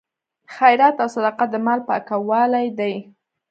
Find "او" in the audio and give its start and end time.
1.03-1.07